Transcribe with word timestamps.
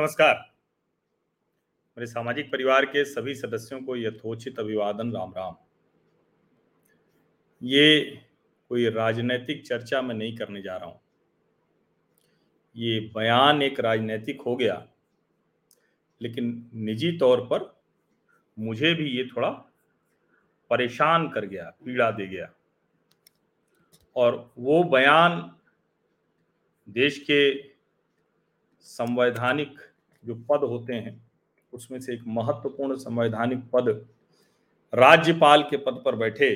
नमस्कार। 0.00 0.34
मेरे 1.96 2.06
सामाजिक 2.06 2.46
परिवार 2.52 2.84
के 2.84 3.04
सभी 3.04 3.34
सदस्यों 3.34 3.80
को 3.80 3.96
यथोचित 3.96 4.58
अभिवादन, 4.58 5.10
राम 5.12 5.32
राम। 5.36 5.56
ये 7.62 8.20
कोई 8.70 8.88
राजनीतिक 8.90 9.66
चर्चा 9.66 10.00
में 10.02 10.14
नहीं 10.14 10.36
करने 10.36 10.62
जा 10.62 10.76
रहा 10.76 10.88
हूँ। 10.88 11.00
ये 12.76 13.00
बयान 13.14 13.62
एक 13.62 13.80
राजनीतिक 13.80 14.40
हो 14.40 14.56
गया, 14.56 14.86
लेकिन 16.20 16.70
निजी 16.74 17.12
तौर 17.18 17.40
पर 17.42 17.70
मुझे 18.58 18.94
भी 18.94 19.10
ये 19.10 19.24
थोड़ा 19.26 19.50
परेशान 20.70 21.28
कर 21.28 21.46
गया, 21.46 21.70
पीड़ा 21.84 22.10
दे 22.10 22.26
गया। 22.26 22.50
और 24.16 24.52
वो 24.58 24.82
बयान 24.84 25.40
देश 26.88 27.18
के 27.30 27.70
संवैधानिक 28.86 29.80
जो 30.24 30.34
पद 30.50 30.64
होते 30.64 30.94
हैं, 30.94 31.20
उसमें 31.72 31.98
से 32.00 32.12
एक 32.14 32.22
महत्वपूर्ण 32.28 32.96
संवैधानिक 32.96 33.58
पद 33.72 33.88
राज्यपाल 34.92 35.62
के 35.62 35.76
पद 35.76 36.02
पर 36.04 36.16
बैठे 36.16 36.54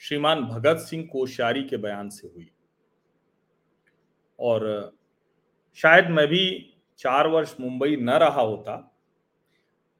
श्रीमान 0.00 0.42
भगत 0.44 0.78
सिंह 0.80 1.04
कोश्यारी 1.12 1.62
के 1.62 1.76
बयान 1.76 2.08
से 2.08 2.28
हुई। 2.28 2.50
और 4.38 4.92
शायद 5.78 6.08
मैं 6.10 6.26
भी 6.28 6.44
चार 6.98 7.26
वर्ष 7.26 7.54
मुंबई 7.60 7.96
न 7.96 8.10
रहा 8.10 8.40
होता 8.40 8.76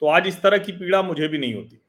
तो 0.02 0.06
आज 0.06 0.26
इस 0.26 0.40
तरह 0.42 0.58
की 0.58 0.72
पीड़ा 0.72 1.02
मुझे 1.02 1.28
भी 1.28 1.38
नहीं 1.38 1.54
होती। 1.54 1.80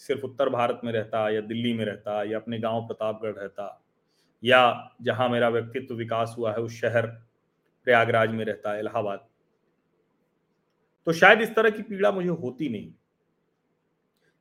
सिर्फ़ 0.00 0.22
उत्तर 0.22 0.48
भारत 0.48 0.80
में 0.84 0.92
रहता 0.92 1.28
या 1.30 1.40
दिल्ली 1.40 1.72
में 1.74 1.84
रहता 1.84 2.22
या 2.24 2.38
अपने 2.38 2.58
गाँव 2.58 2.86
प्रतापगढ़ 2.86 3.34
रहता 3.34 3.66
या 4.42 4.94
जहाँ 5.02 5.28
मेरा 5.28 5.48
व्यक्तित्व 5.48 5.94
विकास 5.94 6.34
हुआ 6.38 6.52
है, 6.52 6.58
उस 6.58 6.80
शहर 6.80 7.06
प्रयागराज 7.86 8.30
में 8.30 8.44
रहता, 8.44 8.76
इलाहाबाद। 8.78 9.26
तो 11.06 11.12
शायद 11.12 11.40
इस 11.40 11.54
तरह 11.54 11.70
की 11.70 11.82
पीड़ा 11.82 12.10
मुझे 12.12 12.28
होती 12.28 12.68
नहीं। 12.68 12.92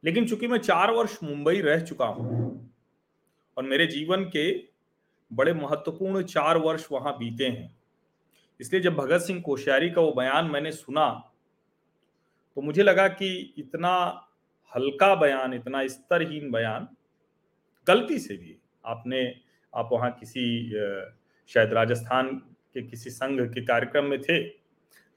लेकिन 0.04 0.28
चूँकि 0.28 0.48
मैं 0.48 0.58
चार 0.60 0.92
वर्ष 0.92 1.18
मुंबई 1.24 1.62
रह 1.62 1.80
चुका 1.82 2.06
हूँ 2.08 2.30
और 3.58 3.64
मेरे 3.64 3.86
जीवन 3.88 4.24
के 4.26 4.52
बड़े 5.32 5.54
महत्वपूर्ण 5.54 6.22
चार 6.24 6.58
वर्ष 6.58 6.88
वहाँ 6.92 7.18
बीते 7.18 7.46
हैं, 7.46 7.76
इसलिए 8.60 8.82
जब 8.82 8.96
भगत 8.96 9.22
सिंह 9.22 9.42
कोश्यारी 9.42 9.90
का 9.90 10.02
वो 10.02 10.12
बयान 10.12 10.46
मैंने 10.46 10.72
सुना 10.72 11.10
तो 12.58 12.62
मुझे 12.62 12.84
लगा 12.84 13.08
कि 13.10 13.54
इतना 13.58 13.94
हल्का 14.74 15.14
बयान, 15.16 15.54
इतना 15.54 15.86
स्तरहीन 15.88 16.52
बयान 16.52 16.88
गलती 17.88 18.18
से 18.20 18.38
भी 18.38 18.58
आपने, 18.86 19.22
आप 19.74 19.90
वहाँ 19.92 20.12
किसी 20.12 20.70
शायद 21.50 21.74
राजस्थान 21.74 22.28
के 22.74 22.82
किसी 22.82 23.10
संघ 23.10 23.42
के 23.54 23.62
कार्यक्रम 23.62 24.06
में 24.06 24.22
थे 24.22 24.42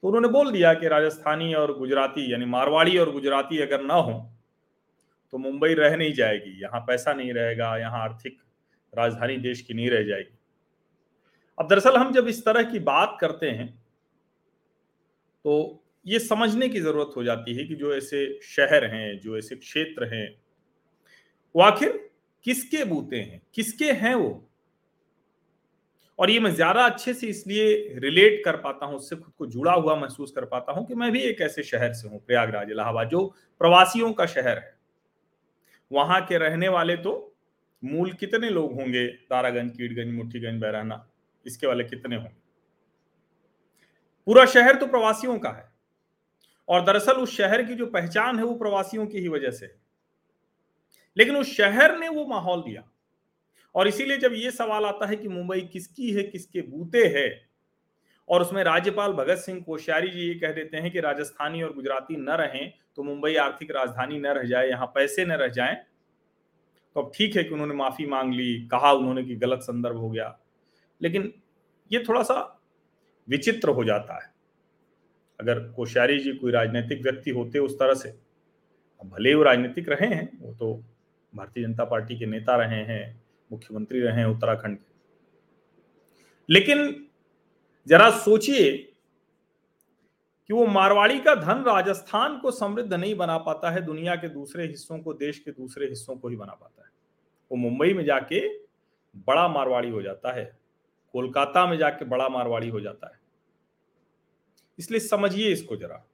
तो 0.03 0.07
उन्होंने 0.07 0.27
बोल 0.29 0.51
दिया 0.51 0.73
कि 0.73 0.87
राजस्थानी 0.87 1.53
और 1.55 1.77
गुजराती, 1.77 2.31
यानी 2.31 2.45
मारवाड़ी 2.47 2.97
और 2.97 3.11
गुजराती 3.11 3.59
अगर 3.61 3.83
ना 3.83 3.93
हो 3.95 4.13
तो 5.33 5.37
मुंबई 5.39 5.73
रह 5.73 5.95
नहीं 5.97 6.13
जाएगी। 6.13 6.61
यहाँ 6.61 6.79
पैसा 6.87 7.13
नहीं 7.13 7.33
रहेगा, 7.33 7.77
यहाँ 7.77 8.01
आर्थिक 8.01 8.37
राजधानी 8.93 9.37
देश 9.39 9.61
की 9.61 9.73
नहीं 9.73 9.89
रह 9.89 10.03
जाएगी। 10.03 10.37
अब 11.57 11.67
दरअसल 11.69 11.97
हम 11.97 12.11
जब 12.13 12.27
इस 12.27 12.43
तरह 12.45 12.63
की 12.63 12.79
बात 12.81 13.17
करते 13.21 13.49
हैं 13.49 13.67
तो 15.45 15.81
ये 16.05 16.19
समझने 16.19 16.67
की 16.69 16.79
ज़रूरत 16.81 17.13
हो 17.17 17.23
जाती 17.23 17.53
है 17.55 17.63
कि 17.63 17.75
जो 17.75 17.93
ऐसे 17.95 18.39
शहर 18.45 18.85
हैं, 18.85 19.19
जो 19.19 19.37
ऐसे 19.37 19.55
क्षेत्र 19.55 20.13
हैं, 20.13 20.27
वो 21.55 21.61
आखिर 21.63 21.91
किसके 22.45 22.83
बूते 22.85 23.15
हैं? 23.15 23.41
किसके 23.55 23.91
हैं 23.93 24.13
वो? 24.15 24.49
और 26.19 26.29
ये 26.29 26.39
मैं 26.39 26.51
ज़्यादा 26.51 26.83
अच्छे 26.85 27.13
से 27.13 27.27
इसलिए 27.27 27.97
रिलेट 27.99 28.41
कर 28.45 28.55
पाता 28.57 28.85
हूँ, 28.85 28.95
उससे 28.95 29.15
खुद 29.15 29.33
को 29.37 29.45
जुड़ा 29.47 29.73
हुआ 29.73 29.95
महसूस 29.95 30.31
कर 30.31 30.45
पाता 30.45 30.71
हूँ 30.71 30.85
कि 30.87 30.95
मैं 30.95 31.11
भी 31.11 31.19
एक 31.21 31.41
ऐसे 31.41 31.63
शहर 31.63 31.93
से 31.93 32.07
हूँ, 32.07 32.19
प्रयागराज, 32.19 32.71
इलाहाबाद, 32.71 33.09
जो 33.09 33.25
प्रवासियों 33.61 34.11
का 34.13 34.25
शहर 34.25 34.57
है। 34.57 34.73
वहाँ 35.91 36.21
के 36.21 36.37
रहने 36.37 36.67
वाले 36.69 36.95
तो 36.97 37.35
मूल 37.83 38.11
कितने 38.13 38.49
लोग 38.49 38.73
होंगे? 38.73 39.05
तारागंज 39.07 39.71
कीटगंज 39.71 40.13
मुठीगंज 40.13 40.61
बैराना, 40.61 41.05
इसके 41.45 41.67
वाले 41.67 41.83
कितने 41.83 42.15
होंगे? 42.15 42.35
पूरा 44.27 44.45
शहर 44.45 44.75
तो 44.75 44.87
प्रवासियों 44.87 45.37
का 45.39 45.49
है। 45.49 45.73
और 46.67 46.85
दरअसल 46.85 47.13
उस 47.13 47.35
शहर 47.37 47.63
की 47.63 47.75
जो 47.75 47.85
पहचान 47.87 48.37
है 48.39 48.45
वो 48.45 48.53
प्रवासियों 48.55 49.05
की 49.07 49.19
ही 49.19 49.27
वजह 49.27 49.51
से 49.51 49.75
लेकिन 51.17 51.35
उस 51.35 51.55
शहर 51.57 51.97
ने 51.97 52.07
वो 52.09 52.25
माहौल 52.25 52.61
दिया। 52.61 52.83
और 53.75 53.87
इसीलिए 53.87 54.17
जब 54.17 54.33
ये 54.33 54.51
सवाल 54.51 54.85
आता 54.85 55.05
है 55.05 55.15
कि 55.15 55.27
मुंबई 55.27 55.61
किसकी 55.63 56.11
है, 56.11 56.23
किसके 56.23 56.61
बूते 56.61 57.05
है, 57.07 57.41
और 58.29 58.41
उसमें 58.41 58.63
राज्यपाल 58.63 59.13
भगत 59.13 59.37
सिंह 59.37 59.59
कोश्यारी 59.61 60.07
जी 60.09 60.21
ये 60.21 60.35
कह 60.35 60.51
देते 60.51 60.77
हैं 60.77 60.91
कि 60.91 60.99
राजस्थानी 60.99 61.61
और 61.61 61.73
गुजराती 61.73 62.15
न 62.17 62.37
रहें 62.37 62.71
तो 62.97 63.03
मुंबई 63.03 63.35
आर्थिक 63.37 63.71
राजधानी 63.71 64.19
न 64.19 64.25
रह 64.27 64.43
जाए, 64.43 64.69
यहाँ 64.69 64.85
पैसे 64.95 65.25
न 65.25 65.31
रह 65.33 65.47
जाए 65.49 65.73
तो 66.95 67.01
अब 67.01 67.11
ठीक 67.15 67.35
है 67.35 67.43
कि 67.43 67.49
उन्होंने 67.49 67.73
माफ़ी 67.73 68.05
मांग 68.07 68.33
ली, 68.33 68.67
कहा 68.67 68.91
उन्होंने 68.93 69.23
कि 69.23 69.35
गलत 69.35 69.59
संदर्भ 69.61 69.97
हो 69.97 70.09
गया। 70.09 70.37
लेकिन 71.01 71.31
ये 71.91 72.03
थोड़ा 72.07 72.21
सा 72.23 72.37
विचित्र 73.27 73.69
हो 73.69 73.83
जाता 73.83 74.15
है। 74.15 74.33
अगर 75.39 75.59
कोश्यारी 75.71 76.17
जी 76.19 76.33
कोई 76.33 76.51
राजनीतिक 76.51 77.01
व्यक्ति 77.03 77.31
होते 77.31 77.59
उस 77.59 77.75
तरह 77.79 77.93
से, 77.93 78.09
भले 79.01 79.33
वो 79.35 79.43
राजनीतिक 79.43 79.89
रहे 79.89 80.07
हैं, 80.07 80.29
वो 80.39 80.53
तो 80.53 80.73
भारतीय 81.33 81.63
जनता 81.63 81.83
पार्टी 81.85 82.17
के 82.19 82.25
नेता 82.25 82.55
रहे 82.55 82.81
हैं 82.85 83.03
मुख्यमंत्री 83.51 83.99
रहे 83.99 84.17
हैं 84.17 84.25
उत्तराखंड 84.25 84.77
के। 84.77 84.95
लेकिन 86.49 87.07
जरा 87.87 88.11
सोचिए 88.11 88.91
कि 90.47 90.53
वो 90.53 90.67
मारवाड़ी 90.67 91.19
का 91.19 91.35
धन 91.35 91.63
राजस्थान 91.63 92.39
को 92.39 92.51
समृद्ध 92.51 92.93
नहीं 92.93 93.15
बना 93.15 93.37
पाता 93.37 93.71
है, 93.71 93.81
दुनिया 93.81 94.15
के 94.15 94.29
दूसरे 94.29 94.67
हिस्सों 94.67 94.99
को, 94.99 95.13
देश 95.13 95.39
के 95.39 95.51
दूसरे 95.51 95.87
हिस्सों 95.87 96.17
को 96.17 96.27
ही 96.27 96.35
बना 96.35 96.53
पाता 96.53 96.83
है। 96.83 96.89
वो 97.51 97.57
मुंबई 97.57 97.93
में 97.93 98.05
जाके 98.05 98.57
बड़ा 99.17 99.47
मारवाड़ी 99.47 99.89
हो 99.89 100.01
जाता 100.01 100.31
है, 100.31 100.59
कोलकाता 101.11 101.67
में 101.67 101.77
जाके 101.77 102.05
बड़ा 102.05 102.29
मारवाड़ी 102.29 102.69
हो 102.69 102.79
जाता 102.79 103.07
है। 103.07 103.19
इसलिए 104.79 104.99
समझिए 104.99 105.49
इसको 105.49 105.75
जरा। 105.75 106.05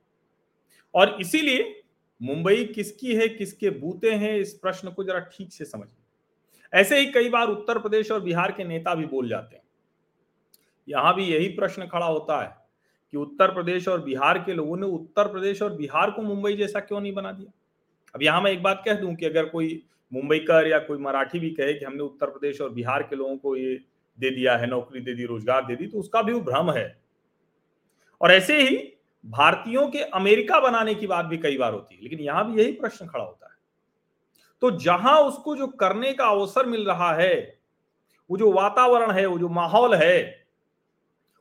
और 0.94 1.22
इसीलिए 1.22 1.84
मुंबई 2.22 2.66
किसकी 2.66 3.16
है, 3.16 3.30
किसके 3.30 3.70
बूते 3.70 4.12
हैं, 4.12 4.38
इस 4.38 4.54
प्रश्न 4.54 4.92
को 4.92 5.04
जरा 5.04 5.20
ठीक 5.20 5.54
से 5.54 5.66
समझिए। 5.66 6.01
ऐसे 6.74 7.00
ही 7.00 7.06
कई 7.06 7.30
बार 7.30 7.48
उत्तर 7.48 7.80
प्रदेश 7.80 8.12
और 8.12 8.22
बिहार 8.22 8.52
के 8.52 8.64
नेता 8.64 8.96
भी 8.96 9.06
बोल 9.06 9.30
जाते 9.30 9.56
हैं। 9.56 9.64
यहाँ 10.88 11.14
भी 11.16 11.26
यही 11.26 11.48
प्रश्न 11.50 11.88
खड़ा 11.88 12.06
होता 12.06 12.42
है 12.42 12.56
कि 13.14 13.18
उत्तर 13.18 13.54
प्रदेश 13.54 13.88
और 13.88 14.02
बिहार 14.02 14.38
के 14.40 14.54
लोगों 14.54 14.78
ने 14.78 14.86
उत्तर 14.88 15.28
प्रदेश 15.28 15.62
और 15.62 15.74
बिहार 15.74 16.12
को 16.12 16.22
मुंबई 16.22 16.56
जैसा 16.56 16.80
क्यों 16.80 17.02
नहीं 17.02 17.14
बना 17.14 17.32
दिया? 17.32 17.52
अब 18.16 18.24
यहाँ 18.24 18.42
मैं 18.42 18.52
एक 18.52 18.64
बात 18.64 18.82
कह 18.86 18.94
दूँ 18.94 19.14
कि 19.16 19.26
अगर 19.26 19.46
कोई 19.46 19.82
मुंबई 20.12 20.40
कर 20.40 20.68
या 20.68 20.80
कोई 20.80 20.98
मराठी 20.98 21.40
भी 21.40 21.50
कहे 21.50 21.74
कि 21.74 21.86
हमने 21.86 22.04
उत्तर 22.04 22.30
प्रदेश 22.30 22.62
और 22.62 22.70
बिहार 22.70 23.04
के 23.04 23.16
लोगों 23.16 23.36
को 23.38 23.56
ये 23.56 23.80
दे 24.18 24.30
दिया 24.30 24.56
है, 24.58 24.68
नौकरी 24.68 25.02
दे 25.02 25.14
दी, 25.14 25.26
रोज़गार 25.26 25.66
दे 25.66 25.76
दी 25.76 25.88
तो 25.88 26.00
उसका 26.00 26.22
भी 26.22 26.34
भ्रम 26.42 26.72
है। 26.72 27.02
और 28.22 28.32
ऐसे 28.32 28.58
ही 28.60 28.78
भारतीयों 29.24 29.88
के 29.88 30.00
अमेरिका 30.00 30.60
बनाने 30.60 30.94
की 30.96 31.08
बात 31.08 31.26
भी 31.26 31.38
कई 31.38 31.58
बार 31.58 31.74
होती 31.74 31.96
है, 31.96 32.02
लेकिन 32.02 32.20
यहाँ 32.20 32.52
भी 32.52 32.62
यही 32.62 32.72
प्रश्न 32.72 33.06
खड़ा 33.08 33.24
होता 33.24 33.36
है। 33.36 33.41
तो 34.62 34.72
जहाँ 34.72 35.20
उसको 35.22 35.56
जो 35.56 35.68
करने 35.68 36.14
का 36.14 36.26
अवसर 36.26 36.66
मिल 36.66 36.86
रहा 36.86 37.12
है, 37.14 37.60
वो 38.30 38.38
जो 38.38 38.52
वातावरण 38.54 39.12
है, 39.12 39.26
वो 39.26 39.38
जो 39.40 39.50
माहौल 39.50 39.96
है, 39.96 40.46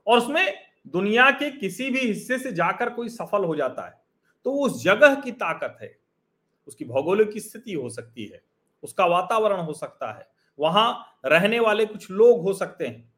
और 0.07 0.19
उसमें 0.19 0.55
दुनिया 0.87 1.31
के 1.31 1.51
किसी 1.51 1.91
भी 1.91 2.01
हिस्से 2.01 2.39
से 2.39 2.53
जाकर 2.53 2.91
कोई 2.91 3.09
सफल 3.09 3.45
हो 3.45 3.57
जाता 3.57 3.87
है 3.87 3.99
तो 4.47 4.53
उस 4.57 4.83
जगह 4.83 5.15
की 5.15 5.33
ताकत 5.33 5.77
है। 5.83 5.91
उसकी 6.69 6.85
भौगोलिक 6.85 7.39
स्थिति 7.39 7.73
हो 7.73 7.89
सकती 7.91 8.25
है, 8.25 8.41
उसका 8.83 9.07
वातावरण 9.07 9.61
हो 9.61 9.73
सकता 9.73 10.13
है, 10.13 10.27
वहाँ 10.59 11.21
रहने 11.27 11.59
वाले 11.61 11.87
कुछ 11.87 12.11
लोग 12.11 12.43
हो 12.43 12.53
सकते 12.53 12.87
हैं। 12.87 13.13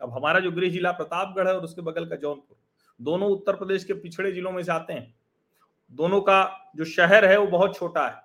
अब 0.00 0.12
हमारा 0.12 0.40
जो 0.40 0.50
गृह 0.50 0.70
जिला 0.70 0.92
प्रतापगढ़ 0.92 1.48
है 1.48 1.54
और 1.56 1.64
उसके 1.64 1.82
बगल 1.82 2.06
का 2.06 2.16
जौनपुर, 2.16 2.56
दोनों 3.00 3.30
उत्तर 3.30 3.56
प्रदेश 3.56 3.84
के 3.84 3.94
पिछड़े 3.94 4.32
जिलों 4.32 4.52
में 4.52 4.62
से 4.62 4.72
आते 4.72 4.92
हैं। 4.92 5.14
दोनों 5.92 6.20
का 6.20 6.72
जो 6.76 6.84
शहर 6.86 7.24
है, 7.24 7.38
वो 7.38 7.46
बहुत 7.48 7.76
छोटा 7.76 8.06
है। 8.06 8.21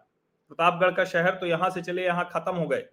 प्रतापगढ़ 0.47 0.91
का 0.91 1.05
शहर 1.05 1.35
तो 1.35 1.45
यहाँ 1.45 1.69
से 1.69 1.81
चले, 1.81 2.05
यहाँ 2.05 2.29
खत्म 2.33 2.55
हो 2.55 2.67
गए। 2.67 2.85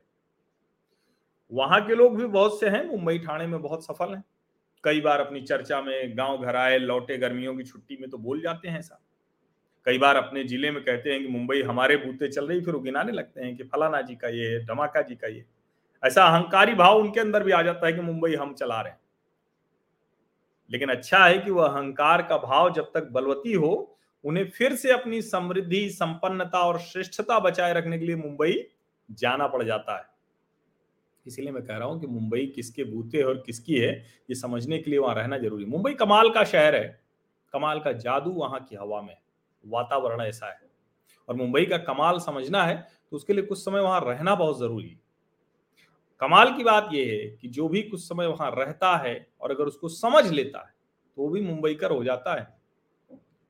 वहाँ 1.53 1.81
के 1.87 1.95
लोग 1.95 2.17
भी 2.17 2.27
बहुत 2.27 2.61
से 2.61 2.69
हैं, 2.69 2.85
मुंबई 2.87 3.19
ठाणे 3.19 3.47
में 3.47 3.61
बहुत 3.63 3.85
सफल 3.85 4.15
हैं। 4.15 4.23
कई 4.85 5.01
बार 5.01 5.21
अपनी 5.21 5.41
चर्चा 5.43 5.81
में 5.81 6.17
गाँव 6.19 6.39
घर 6.39 6.57
आए, 6.57 6.79
लौटे, 6.79 7.17
गर्मियों 7.19 7.55
की 7.57 7.65
छुट्टी 7.65 7.97
में 8.01 8.09
तो 8.11 8.19
बोल 8.19 8.41
जाते 8.41 8.69
हैं 8.69 8.79
ऐसा 8.79 9.01
कई 9.87 9.99
बार 9.99 10.17
अपने 10.17 10.43
ज़िले 10.45 10.71
में 10.71 10.83
कहते 10.85 11.13
हैं 11.13 11.21
कि 11.23 11.29
मुंबई 11.29 11.63
हमारे 11.63 11.97
बूते 11.97 12.29
चल 12.29 12.47
रही, 12.47 12.61
फिर 12.61 12.77
गिनाने 12.77 13.13
लगते 13.13 13.41
हैं 13.41 13.57
कि 13.57 13.65
फलाना 13.65 14.01
जी 14.01 14.15
का 14.17 14.29
ये 14.29 14.49
है, 14.49 14.65
धमाका 14.67 15.03
जी 15.03 15.15
का 15.15 15.29
ये 15.29 15.45
ऐसा 16.03 16.25
अहंकारी 16.27 16.75
भाव 16.75 16.99
उनके 16.99 17.21
अंदर 17.21 17.43
भी 17.43 17.53
आ 17.53 17.63
जाता 17.63 17.87
है 17.87 17.93
कि 17.93 18.01
मुंबई 18.01 18.35
हम 18.35 18.55
चला 18.55 18.81
रहे 18.81 18.93
हैं। 18.93 19.01
लेकिन 20.71 20.89
अच्छा 20.89 21.25
है 21.27 21.39
कि 21.39 21.51
वह 21.51 21.67
अहंकार 21.67 22.23
का 22.23 22.37
भाव 22.39 22.73
जब 22.73 22.91
तक 22.95 23.09
बलवती 23.13 23.53
हो 23.53 23.75
उन्हें 24.25 24.49
फिर 24.51 24.75
से 24.77 24.93
अपनी 24.93 25.21
समृद्धि, 25.23 25.89
संपन्नता 25.91 26.59
और 26.59 26.79
श्रेष्ठता 26.81 27.39
बचाए 27.41 27.73
रखने 27.73 27.99
के 27.99 28.07
लिए 28.07 28.17
मुंबई 28.17 28.65
जाना 29.11 29.47
पड़ 29.47 29.63
जाता 29.63 29.97
है। 29.99 30.13
इसीलिए 31.27 31.53
मैं 31.53 31.63
कह 31.63 31.77
रहा 31.77 31.89
हूँ 31.89 32.01
कि 32.01 32.07
मुंबई 32.07 32.47
किसके 32.47 32.85
बूते 32.85 33.23
और 33.23 33.43
किसकी 33.47 33.75
है, 33.75 33.93
ये 34.31 34.35
समझने 34.35 34.79
के 34.79 34.91
लिए 34.91 34.99
वहाँ 34.99 35.15
रहना 35.15 35.39
ज़रूरी। 35.39 35.65
मुंबई 35.65 35.93
कमाल 35.95 36.31
का 36.31 36.45
शहर 36.45 36.75
है, 36.75 37.01
कमाल 37.55 37.81
का 37.81 37.93
जादू 37.95 38.31
वहाँ 38.31 38.61
की 38.61 38.77
हवा 38.77 39.01
में, 39.03 39.17
वातावरण 39.65 40.21
ऐसा 40.21 40.47
है। 40.47 40.61
और 41.29 41.35
मुंबई 41.35 41.65
का 41.65 41.77
कमाल 41.79 42.19
समझना 42.19 42.63
है 42.65 42.77
तो 43.11 43.17
उसके 43.17 43.33
लिए 43.33 43.45
कुछ 43.45 43.59
समय 43.59 43.81
वहाँ 43.81 44.01
रहना 44.01 44.35
बहुत 44.35 44.59
ज़रूरी 44.59 44.89
है। 44.89 45.01
कमाल 46.21 46.57
की 46.57 46.65
बात 46.65 46.89
यह 46.93 47.13
है 47.13 47.29
कि 47.31 47.49
जो 47.49 47.69
भी 47.69 47.83
कुछ 47.83 48.01
समय 48.01 48.27
वहाँ 48.27 48.51
रहता 48.51 48.97
है 48.99 49.15
और 49.41 49.51
अगर 49.51 49.65
उसको 49.65 49.89
समझ 49.89 50.31
लेता 50.31 50.59
है 50.59 50.75
तो 51.17 51.23
वो 51.23 51.29
भी 51.29 51.41
मुंबई 51.41 51.75
कर 51.75 51.91
हो 51.91 52.05
जाता 52.05 52.35
है। 52.35 52.47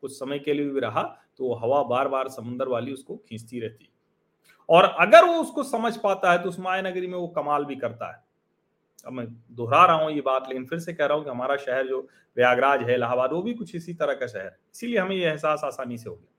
कुछ 0.04 0.12
समय 0.14 0.38
के 0.38 0.54
लिए 0.54 0.68
भी 0.68 0.80
रहा 0.80 1.02
तो 1.38 1.44
वो 1.44 1.54
हवा 1.56 1.82
बार 1.86 2.08
बार 2.08 2.28
समुन्द्र 2.30 2.68
वाली 2.68 2.92
उसको 2.92 3.16
खींचती 3.18 3.60
रहती। 3.60 3.88
और 4.68 4.84
अगर 5.00 5.24
वो 5.24 5.34
उसको 5.36 5.62
समझ 5.64 5.96
पाता 5.98 6.32
है 6.32 6.42
तो 6.42 6.48
उस 6.48 6.58
माया 6.60 6.82
नगरी 6.82 7.06
में 7.06 7.16
वो 7.18 7.26
कमाल 7.30 7.64
भी 7.64 7.76
करता 7.76 8.10
है। 8.10 8.22
अब 9.06 9.12
मैं 9.12 9.26
दोहरा 9.52 9.84
रहा 9.86 9.96
हूँ 9.96 10.12
ये 10.12 10.20
बात, 10.22 10.48
लेकिन 10.48 10.64
फिर 10.66 10.78
से 10.78 10.92
कह 10.92 11.06
रहा 11.06 11.16
हूँ 11.16 11.24
कि 11.24 11.30
हमारा 11.30 11.56
शहर 11.58 11.86
जो 11.86 12.00
प्रयागराज 12.36 12.82
है, 12.82 12.94
इलाहाबाद, 12.94 13.32
वो 13.32 13.42
भी 13.42 13.54
कुछ 13.54 13.74
इसी 13.74 13.94
तरह 13.94 14.14
का 14.14 14.26
शहर 14.26 14.56
इसीलिए 14.74 14.98
हमें 14.98 15.16
ये 15.16 15.26
एहसास 15.26 15.60
आसानी 15.64 15.98
से 15.98 16.08
हो 16.08 16.14
गया। 16.14 16.30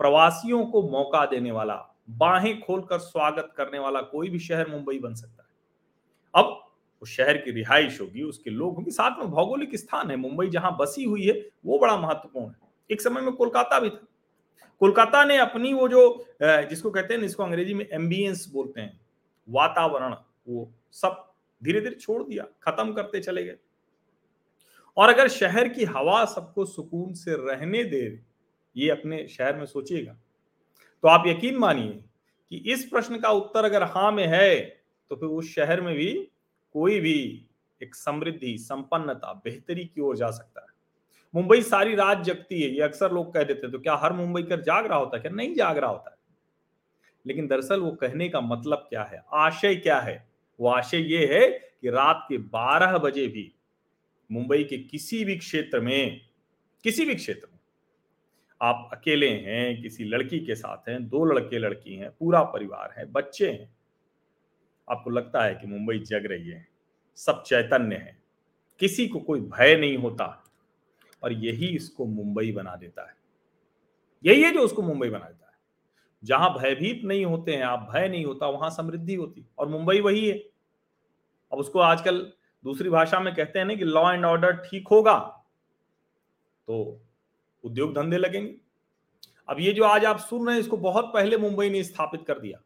प्रवासियों 0.00 0.64
को 0.66 0.82
मौका 0.90 1.24
देने 1.26 1.50
वाला, 1.52 1.74
बाहें 2.10 2.60
खोलकर 2.60 2.98
स्वागत 3.00 3.52
करने 3.56 3.78
वाला 3.78 4.00
कोई 4.02 4.30
भी 4.30 4.38
शहर 4.40 4.70
मुंबई 4.70 4.98
बन 4.98 5.14
सकता 5.14 5.42
है। 5.42 5.48
अब 6.34 6.62
उस 7.02 7.10
शहर 7.10 7.36
की 7.36 7.50
रिहाइश 7.52 8.00
होगी, 8.00 8.22
उसके 8.22 8.50
लोग 8.50 8.74
होंगे 8.74 8.90
साथ 8.90 9.18
में 9.18 9.30
भौगोलिक 9.30 9.76
स्थान 9.76 10.10
है। 10.10 10.16
मुंबई 10.18 10.48
जहाँ 10.48 10.76
बसी 10.76 11.04
हुई 11.04 11.26
है, 11.26 11.40
वो 11.66 11.78
बड़ा 11.78 11.96
महत्वपूर्ण 11.96 12.46
है। 12.46 12.65
एक 12.90 13.00
समय 13.02 13.20
में 13.20 13.32
कोलकाता 13.32 13.78
भी 13.80 13.90
था। 13.90 14.06
कोलकाता 14.80 15.24
ने 15.24 15.36
अपनी 15.38 15.72
वो 15.74 15.88
जो 15.88 16.02
जिसको 16.42 16.90
कहते 16.90 17.14
हैं 17.14 17.22
इसको 17.22 17.42
अंग्रेज़ी 17.42 17.74
में 17.74 17.86
एम्बियंस 17.86 18.46
बोलते 18.48 18.80
हैं, 18.80 19.00
वातावरण, 19.48 20.14
वो 20.48 20.72
सब 20.92 21.24
धीरे 21.62 21.80
धीरे 21.80 21.94
छोड़ 21.94 22.22
दिया, 22.22 22.44
खत्म 22.62 22.92
करते 22.92 23.20
चले 23.20 23.44
गए। 23.44 23.56
और 24.96 25.08
अगर 25.08 25.28
शहर 25.28 25.68
की 25.68 25.84
हवा 25.86 26.24
सबको 26.24 26.64
सुकून 26.64 27.12
से 27.14 27.34
रहने 27.40 27.82
दे, 27.84 28.04
ये 28.76 28.90
अपने 28.90 29.26
शहर 29.28 29.56
में 29.56 29.64
सोचिएगा 29.66 30.16
तो 31.04 31.08
आप 31.08 31.24
यकीन 31.26 31.56
मानिए 31.58 32.04
कि 32.50 32.56
इस 32.72 32.84
प्रश्न 32.84 33.18
का 33.20 33.30
उत्तर 33.30 33.64
अगर 33.64 33.82
हाँ 33.84 34.10
में 34.12 34.26
है 34.26 34.54
तो 35.10 35.16
फिर 35.16 35.28
उस 35.28 35.54
शहर 35.54 35.80
में 35.80 35.94
भी 35.96 36.12
कोई 36.74 37.00
भी 37.00 37.48
एक 37.80 37.94
समृद्धि, 37.94 38.56
संपन्नता, 38.58 39.32
बेहतरी 39.44 39.84
की 39.84 40.00
ओर 40.00 40.16
जा 40.16 40.30
सकता 40.30 40.60
है। 40.60 40.65
मुंबई 41.36 41.62
सारी 41.62 41.94
रात 41.94 42.20
जगती 42.20 42.62
है, 42.62 42.68
ये 42.70 42.80
अक्सर 42.80 43.12
लोग 43.12 43.34
कह 43.34 43.42
देते 43.42 43.70
तो 43.70 43.78
क्या 43.78 43.94
हर 43.94 44.12
मुंबई 44.12 44.42
कर 44.42 44.60
जाग 44.60 44.86
रहा 44.86 44.98
होता 44.98 45.16
है? 45.16 45.22
क्या? 45.22 45.32
नहीं 45.32 45.54
जाग 45.54 45.78
रहा 45.78 45.90
होता। 45.90 46.10
है 46.10 46.16
लेकिन 47.26 47.46
दरअसल 47.46 47.80
वो 47.80 47.90
कहने 47.90 48.28
का 48.28 48.40
मतलब 48.40 48.78
क्या 48.78 49.02
है? 49.02 49.22
आशय 49.32 49.74
क्या 49.74 50.00
है? 50.00 50.28
वो 50.60 50.68
आशय 50.68 50.98
ये 50.98 51.26
है 51.26 51.50
कि 51.50 51.90
रात 51.90 52.26
के 52.28 52.38
12 52.38 52.98
बजे 52.98 53.26
भी 53.28 53.54
मुंबई 54.32 54.64
के 54.64 54.78
किसी 54.78 55.24
भी 55.24 55.36
क्षेत्र 55.36 55.80
में, 55.80 56.20
किसी 56.84 57.04
भी 57.04 57.14
क्षेत्र 57.14 57.48
में 57.52 57.58
आप 58.62 58.90
अकेले 58.92 59.30
हैं, 59.30 59.82
किसी 59.82 60.04
लड़की 60.04 60.40
के 60.40 60.54
साथ 60.54 60.88
हैं, 60.88 61.08
दो 61.08 61.24
लड़के, 61.24 61.58
लड़की 61.58 61.94
हैं, 61.94 62.10
पूरा 62.10 62.42
परिवार 62.42 62.94
है, 62.98 63.12
बच्चे 63.12 63.50
हैं, 63.50 63.76
आपको 64.90 65.10
लगता 65.10 65.44
है 65.44 65.54
कि 65.54 65.66
मुंबई 65.66 65.98
जग 65.98 66.26
रही 66.26 66.48
है, 66.48 66.68
सब 67.16 67.42
चैतन्य 67.42 67.96
है, 67.96 68.22
किसी 68.78 69.08
को 69.08 69.20
कोई 69.20 69.40
भय 69.40 69.76
नहीं 69.76 69.96
होता 69.96 70.42
और 71.26 71.32
यही 71.34 71.66
इसको 71.68 72.04
मुंबई 72.06 72.52
बना 72.52 72.74
देता 72.76 73.02
है। 73.02 73.14
यही 74.24 74.42
है 74.42 74.50
जो 74.52 74.60
उसको 74.60 74.82
मुंबई 74.82 75.08
बना 75.08 75.24
देता 75.24 75.46
है। 75.46 75.54
जहाँ 76.22 76.50
भयभीत 76.52 77.00
नहीं 77.04 77.24
होते 77.24 77.52
हैं, 77.52 77.62
आप 77.62 77.88
भय 77.92 78.08
नहीं 78.08 78.24
होता, 78.24 78.46
वहाँ 78.48 78.70
समृद्धि 78.70 79.14
होती 79.14 79.44
और 79.58 79.68
मुंबई 79.68 80.00
वही 80.00 80.28
है। 80.28 80.36
अब 81.52 81.58
उसको 81.58 81.78
आजकल 81.80 82.20
दूसरी 82.64 82.90
भाषा 82.90 83.20
में 83.20 83.34
कहते 83.34 83.58
हैं 83.58 83.66
ना 83.66 83.74
कि 83.74 83.84
लॉ 83.84 84.12
एंड 84.12 84.24
ऑर्डर 84.24 84.56
ठीक 84.60 84.88
होगा 84.88 85.18
तो 86.68 87.00
उद्योग 87.64 87.94
धंधे 87.94 88.18
लगेंगे। 88.18 88.54
अब 89.48 89.60
ये 89.60 89.72
जो 89.72 89.84
आज 89.84 90.04
आप 90.04 90.18
सुन 90.18 90.46
रहे 90.46 90.54
हैं, 90.54 90.60
इसको 90.60 90.76
बहुत 90.76 91.10
पहले 91.14 91.36
मुंबई 91.38 91.70
ने 91.70 91.82
स्थापित 91.84 92.24
कर 92.26 92.38
दिया। 92.38 92.60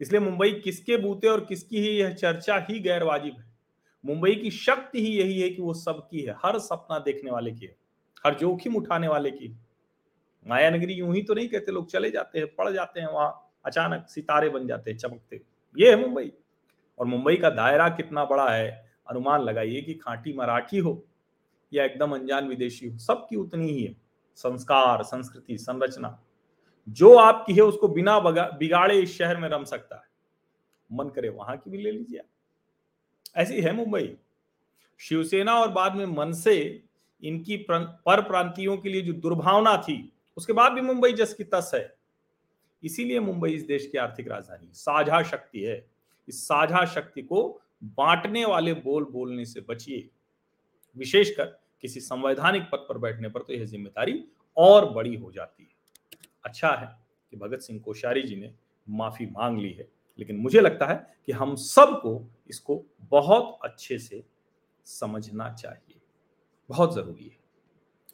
इसलिए 0.00 0.20
मुंबई 0.20 0.50
किसके 0.54 0.96
बूते 0.96 1.28
और 1.28 1.44
किसकी 1.44 1.80
ही 1.80 1.90
यह 1.90 2.14
चर्चा 2.14 2.56
ही 2.70 2.78
गैर 2.80 3.02
वाजिब 3.02 3.34
है। 3.38 3.51
मुंबई 4.04 4.34
की 4.34 4.50
शक्ति 4.50 5.00
ही 5.00 5.12
यही 5.12 5.40
है 5.40 5.48
कि 5.50 5.62
वो 5.62 5.74
सबकी 5.74 6.20
है, 6.20 6.34
हर 6.44 6.58
सपना 6.58 6.98
देखने 6.98 7.30
वाले 7.30 7.52
की 7.52 7.66
है, 7.66 7.76
हर 8.26 8.34
जोखिम 8.34 8.76
उठाने 8.76 9.08
वाले 9.08 9.30
की 9.30 9.54
माया 10.46 10.70
नगरी 10.70 10.94
यूँ 10.94 11.14
ही 11.14 11.22
तो 11.22 11.34
नहीं 11.34 11.48
कहते, 11.48 11.72
लोग 11.72 11.90
चले 11.90 12.10
जाते 12.10 12.38
हैं, 12.38 12.46
पड़ 12.48 12.70
जाते 12.70 13.00
हैं 13.00 13.08
वहाँ, 13.08 13.52
अचानक 13.64 14.06
सितारे 14.08 14.48
बन 14.48 14.66
जाते 14.66 14.90
हैं, 14.90 14.98
चमकते 14.98 15.40
ये 15.76 15.90
है 15.90 15.96
मुंबई। 15.96 16.32
और 16.98 17.06
मुंबई 17.06 17.36
का 17.36 17.50
दायरा 17.50 17.88
कितना 17.88 18.24
बड़ा 18.24 18.48
है, 18.50 18.70
अनुमान 19.08 19.42
लगाइए 19.42 19.80
कि 19.82 19.94
खांटी 19.94 20.32
मराठी 20.32 20.78
हो 20.78 21.02
या 21.72 21.84
एकदम 21.84 22.14
अनजान 22.14 22.48
विदेशी 22.48 22.88
हो, 22.88 22.98
सबकी 22.98 23.36
उतनी 23.36 23.70
ही 23.70 23.82
है। 23.84 23.94
संस्कार, 24.38 25.02
संस्कृति, 25.02 25.56
संरचना, 25.58 26.18
जो 26.88 27.14
आपकी 27.16 27.54
है 27.54 27.62
उसको 27.62 27.88
बिना 27.88 28.18
बिगाड़े 28.20 28.98
इस 29.00 29.16
शहर 29.18 29.36
में 29.36 29.48
रम 29.48 29.64
सकता 29.64 29.96
है। 29.96 30.10
मन 30.90 31.08
करे 31.08 31.28
वहाँ 31.28 31.56
की 31.56 31.70
भी 31.70 31.78
ले 31.78 31.90
लीजिए 31.92 32.20
ऐसी 33.36 33.60
है 33.60 33.72
मुंबई। 33.72 34.16
शिवसेना 35.00 35.54
और 35.54 35.70
बाद 35.72 35.94
में 35.96 36.06
मन 36.06 36.32
से 36.34 36.82
इनकी 37.22 37.56
पर 37.68 38.20
प्रांतियों 38.22 38.76
के 38.76 38.88
लिए 38.88 39.02
जो 39.02 39.12
दुर्भावना 39.12 39.76
थी, 39.78 40.12
उसके 40.36 40.52
बाद 40.52 40.72
भी 40.72 40.80
मुंबई 40.80 41.12
जस 41.12 41.34
की 41.34 41.44
तस 41.44 41.70
है। 41.74 41.94
इसीलिए 42.82 43.20
मुंबई 43.20 43.50
इस 43.50 43.62
देश 43.66 43.86
की 43.86 43.98
आर्थिक 43.98 44.28
राजधानी 44.28 44.68
साझा 44.74 45.22
शक्ति 45.22 45.60
है। 45.60 45.84
इस 46.28 46.42
साझा 46.42 46.84
शक्ति 46.86 47.22
को 47.22 47.42
बांटने 47.98 48.44
वाले 48.44 48.72
बोल 48.74 49.04
बोलने 49.04 49.44
से 49.44 49.60
बचिए। 49.60 50.08
विशेषकर 50.96 51.44
किसी 51.82 52.00
संवैधानिक 52.00 52.62
पद 52.62 52.86
पर 52.88 52.98
बैठने 52.98 53.28
पर 53.28 53.42
तो 53.42 53.52
यह 53.52 53.64
ज़िम्मेदारी 53.64 54.24
और 54.56 54.90
बड़ी 54.92 55.14
हो 55.14 55.30
जाती 55.32 55.62
है। 55.62 55.70
अच्छा 56.44 56.70
है 56.70 56.86
कि 57.32 57.36
भगत 57.36 57.60
सिंह 57.60 57.80
कोश्यारी 57.80 58.22
जी 58.22 58.36
ने 58.36 58.52
माफ़ी 58.86 59.26
मांग 59.28 59.58
ली 59.58 59.70
है, 59.70 59.88
लेकिन 60.18 60.36
मुझे 60.36 60.60
लगता 60.60 60.86
है 60.86 60.96
कि 61.26 61.32
हम 61.32 61.54
सबको 61.56 62.20
इसको 62.48 62.82
बहुत 63.12 63.58
अच्छे 63.64 63.98
से 63.98 64.24
समझना 64.84 65.52
चाहिए। 65.52 66.00
बहुत 66.68 66.94
ज़रूरी 66.94 67.24
है। 67.24 67.38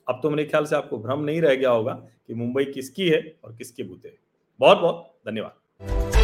अब 0.09 0.21
तो 0.23 0.31
मेरे 0.31 0.45
ख्याल 0.45 0.65
से 0.65 0.77
आपको 0.77 0.99
भ्रम 0.99 1.21
नहीं 1.21 1.41
रह 1.41 1.55
गया 1.55 1.71
होगा 1.71 1.93
कि 2.27 2.35
मुंबई 2.35 2.65
किसकी 2.65 3.09
है 3.09 3.39
और 3.45 3.57
किसके 3.57 3.83
बूते 3.83 4.09
है। 4.09 4.19
बहुत 4.61 4.79
बहुत 4.79 5.15
धन्यवाद। 5.29 6.18